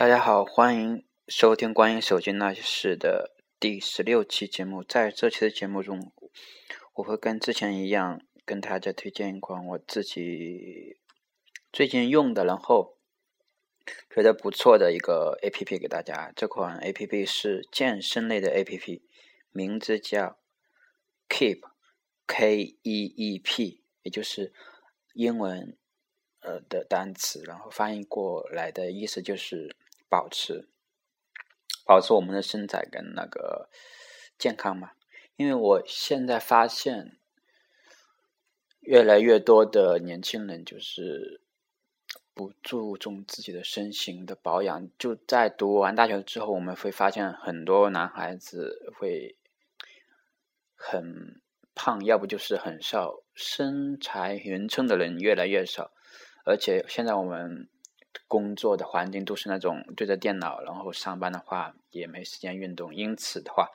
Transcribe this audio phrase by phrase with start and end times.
[0.00, 4.82] 大家好，欢迎收听关于手机那些事的第十六期节目。
[4.82, 6.10] 在这期的节目中，
[6.94, 10.96] 我会跟之前一样，跟大家推荐一款我自己
[11.70, 12.96] 最近用的，然后
[14.08, 16.32] 觉得不错的一个 A P P 给大家。
[16.34, 19.02] 这款 A P P 是健身类的 A P P，
[19.52, 20.38] 名字叫
[21.28, 21.60] Keep
[22.26, 24.54] K E E P，也就是
[25.12, 25.76] 英文。
[26.42, 29.76] 呃的单词，然后翻译过来的意思就是
[30.10, 30.68] 保持，
[31.86, 33.70] 保持我们的身材跟那个
[34.36, 34.90] 健康嘛。
[35.36, 37.16] 因为我现在发现，
[38.80, 41.40] 越来越多的年轻人就是
[42.34, 44.90] 不注重自己的身形的保养。
[44.98, 49.36] 就在读完大学之后，我们会发现很多男孩子会
[50.74, 51.40] 很
[51.74, 55.92] 胖，要不就是很瘦，身材匀称的人越来越少。
[56.44, 57.68] 而且现在我们
[58.28, 63.70] 工作的环境都是那种对着电脑，然后上班的话也没时间运动，因此的话，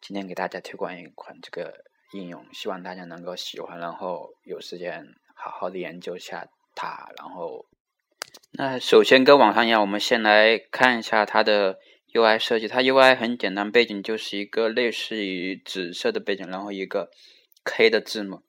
[0.00, 7.10] 今天给大家推广一款这个应用，希望大家能够喜欢，然后有时间好好的研究一下它。
[7.18, 7.66] 然后，
[8.52, 11.78] 那首先跟网上一样，我们先来看一下它的
[12.12, 12.66] UI 设计。
[12.66, 17.10] 它 UI 很简单，背景就是一个类似于紫色的背景，然后一个
[17.64, 18.42] K 的字母。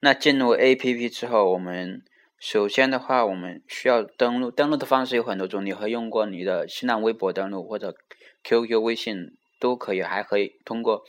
[0.00, 2.02] 那进入 A P P 之后，我们
[2.40, 4.50] 首先的话，我们需要登录。
[4.50, 7.94] 登录的方式有很多种，你可以用过你的新浪微博登录，或者
[8.42, 11.04] Q Q、微信都可以，还可以通过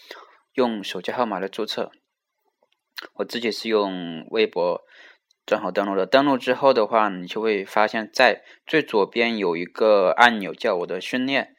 [0.56, 1.90] 用手机号码来注册。
[3.14, 4.82] 我自己是用微博
[5.46, 6.06] 正好登录的。
[6.06, 11.56] 登录之后的话，你就会发现在最左边有一个按钮叫“我的训练”，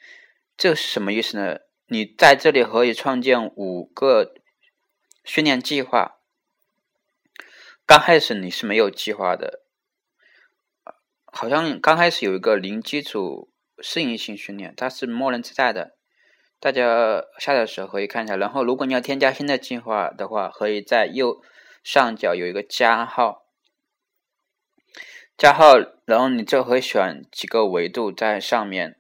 [0.54, 1.60] 这是什么意思呢？
[1.86, 4.34] 你在这里可以创建五个
[5.24, 6.18] 训练计划。
[7.84, 9.60] 刚开始你是没有计划的，
[11.26, 15.96] 好像刚开始有一个零基础适应性训练，它是默认自带的，
[16.58, 18.36] 大家下载的时候可以看一下。
[18.36, 21.42] 然后如果你要添加新的计划的话，可以在右
[21.82, 23.46] 上角有一个加号，
[25.36, 25.74] 加号，
[26.06, 28.96] 然后你就可以选几个维度在上面，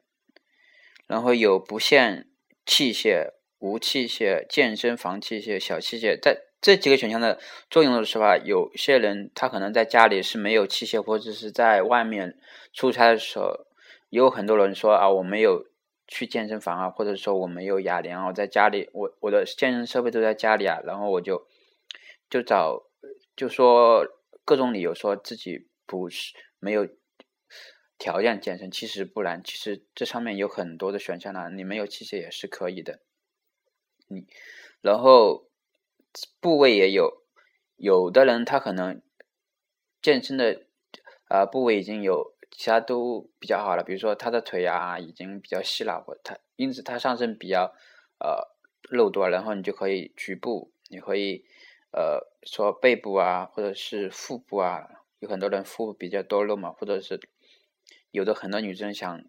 [1.06, 2.28] 然后有不限
[2.66, 6.51] 器械、无器械、健身房器械、小器械在。
[6.62, 8.38] 这几个选项的作用的是吧？
[8.38, 12.38] 有些人他可能在家里是没有器械，或者是在外面
[12.72, 13.66] 出差的时候，
[14.10, 15.66] 有很多人说啊，我没有
[16.06, 21.48] 去健身房啊，或者说我没有哑铃啊，我在家里，我我的健身设备都在家里啊，然后我就
[22.30, 22.84] 就找
[23.34, 24.06] 就说
[24.44, 26.86] 各种理由说自己不是没有
[27.98, 33.00] 条件健身，其实不然，其实这上面有很多的选项呢，你没有器械也是可以的，
[34.06, 34.28] 你
[34.80, 35.48] 然后。
[36.40, 37.22] 部位也有，
[37.76, 39.00] 有的人他可能
[40.00, 40.66] 健身的
[41.28, 47.74] 啊部位已经有其他都比较好了，比如说他的腿啊已经比较细了，或他因此他上身比较
[48.18, 48.48] 呃
[48.90, 51.46] 肉多，然后你就可以局部，你可以
[51.92, 57.18] 呃说背部啊或者是腹部啊，有很多人腹部比较多肉嘛，或者是
[58.10, 59.24] 有的很多女生想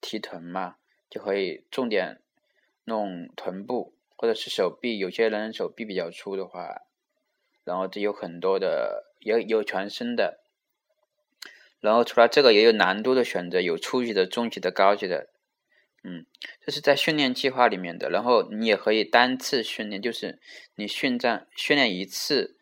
[0.00, 0.76] 提臀嘛，
[1.08, 2.20] 就可以重点
[2.84, 3.94] 弄臀部。
[4.20, 6.82] 或者是手臂，有些人手臂比较粗的话，
[7.64, 10.40] 然后这有很多的，也有全身的。
[11.80, 15.30] 然后除了这个，也有难度的选择，有初级的、中级的、高级的。
[16.02, 16.26] 嗯，
[16.60, 18.10] 这是在训练计划里面的。
[18.10, 20.38] 然后你也可以单次训练，就是
[20.74, 22.58] 你训战训练一次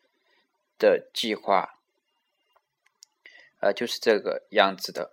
[0.79, 1.81] 的计划，
[3.59, 5.11] 呃，就是这个样子的。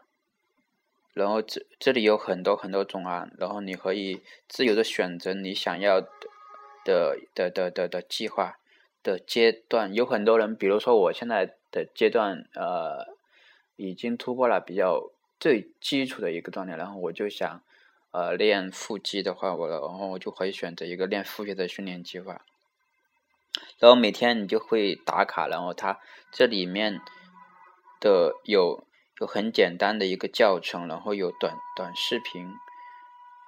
[1.13, 6.01] 然后这这里有很多很多种啊，然后你可以自由的选择你想要
[6.85, 7.17] 的。
[7.33, 8.59] 的的的的计划
[9.03, 13.17] 的阶段有很多人，比如说我现在的阶段，呃，
[13.75, 17.61] 已经突破了比较最基础的一个锻炼，然后我就想，
[18.11, 22.45] 呃，练腹肌的话，我然后我就可以选择一个练腹肌的训练计划，
[23.79, 25.99] 然后每天你就会打卡，然后它
[26.31, 27.01] 这里面
[27.99, 28.87] 的有
[29.19, 32.53] 有很简单的一个教程，然后有短短视频，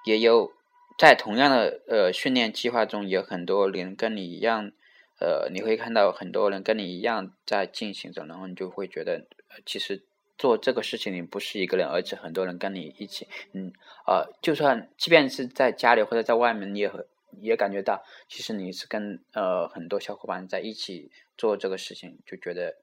[0.04, 0.52] 也有。
[0.98, 4.72] 在同样的呃训练计划中，有很多人跟你一样，
[5.20, 9.24] 呃，你会看到很多人跟你一样在进行着，然后你就会觉得，
[9.64, 10.04] 其实
[10.36, 13.72] 做这个事情你不是一个人，而且很多人跟你一起，嗯，
[14.08, 16.90] 呃，就算即便是在家里或者在外面，你也
[17.40, 22.76] 也感觉到，其实你是跟呃很多小伙伴在一起做这个事情，就觉得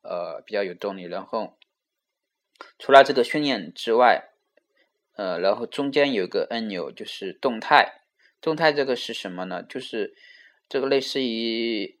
[0.00, 1.02] 呃比较有动力。
[1.02, 1.58] 然后
[2.78, 4.30] 除了这个训练之外，
[5.20, 8.00] 呃，然后中间有个按钮，就是动态。
[8.40, 9.62] 动态这个是什么呢？
[9.62, 10.14] 就是
[10.66, 11.98] 这个类似于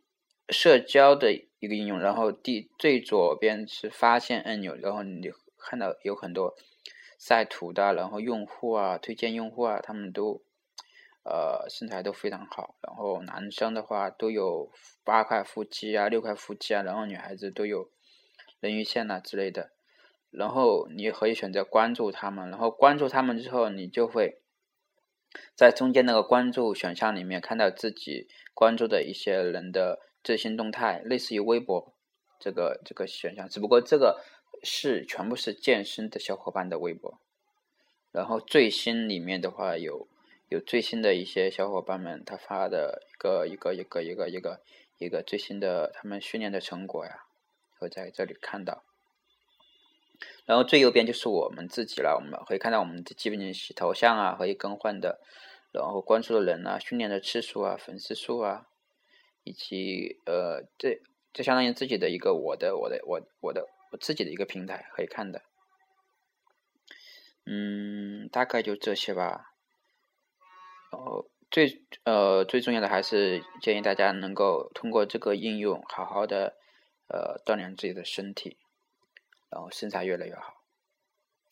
[0.48, 2.00] 社交的一个应用。
[2.00, 6.56] 然后第最左边是发现按钮，然后你看到有很多
[7.18, 10.40] 晒图的，然后用户啊，推荐用户啊，他们都
[11.22, 12.76] 呃身材都非常好。
[12.80, 14.72] 然后男生的话都有
[15.04, 17.90] 八块腹肌啊，六块腹肌啊，然后女孩子都有
[18.60, 19.72] 人鱼线呐之类的。
[20.30, 24.40] 然后你可以选择关注他们，然后关注他们之后，你就会
[25.54, 31.94] 在中间那个关注选项里面看到自己关注的一些人的最新动态，类似于微博
[32.38, 33.48] 这个这个选项。
[33.48, 34.22] 只不过这个
[34.62, 37.20] 是全部是健身的小伙伴的微博，
[38.12, 40.06] 然后最新里面的话有
[40.48, 44.60] 有最新的一些小伙伴们他发的一个一个一个一个一个
[44.98, 47.24] 一个最新的他们训练的成果呀，
[47.78, 48.84] 会在这里看到。
[50.50, 55.20] 然后最右边就是我们自己了，我们可以看到我们的基本信息、头像啊，可以更换的，
[55.70, 58.66] 然后关注的人啊、训练的次数啊、粉丝数啊，
[59.44, 61.00] 以及呃，这
[61.32, 65.42] 这相当于自己的一个我的、我的、我、我的、我自己的一个平台可以看的。
[67.46, 69.52] 嗯，大概就这些吧。
[70.90, 76.56] 然后最呃最重要的还是建议大家能够通过这个应用好好的
[77.06, 78.56] 呃锻炼自己的身体。
[79.50, 80.62] 然后身材越来越好，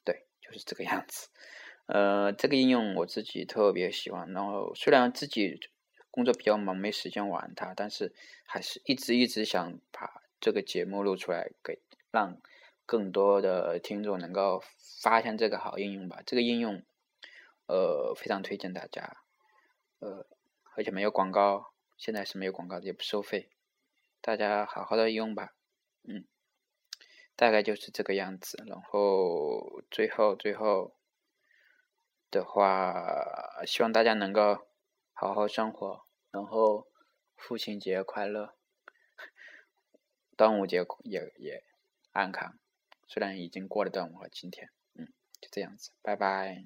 [0.04, 1.28] 对，就是这个样子。
[1.86, 4.32] 呃，这个应用我自己特别喜欢。
[4.32, 5.58] 然后虽然自己
[6.10, 8.14] 工作比较忙，没时间玩它，但是
[8.46, 11.80] 还是一直一直想把这个节目录出来，给
[12.12, 12.40] 让
[12.86, 14.62] 更多的听众能够
[15.02, 16.22] 发现这个好应用吧。
[16.24, 16.82] 这个应用，
[17.66, 19.16] 呃，非常推荐大家。
[19.98, 20.26] 呃，
[20.76, 23.48] 而且没有广告，现在是没有广告的，也不收费，
[24.20, 25.54] 大家好好的用吧。
[26.04, 26.24] 嗯。
[27.38, 30.96] 大概就是这个样子，然后最后最后
[32.32, 34.66] 的话，希望大家能够
[35.12, 36.88] 好好生活，然后
[37.36, 38.56] 父亲节快乐，
[40.36, 41.62] 端午节也也
[42.10, 42.58] 安康，
[43.06, 45.06] 虽然已经过了端午了，今天，嗯，
[45.40, 46.64] 就这样子，拜拜。